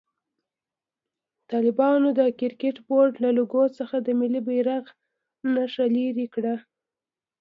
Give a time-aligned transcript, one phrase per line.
[1.51, 4.83] طالبانو د کرکټ بورډ له لوګو څخه د ملي بيرغ
[5.53, 6.55] نښه لېري کړه.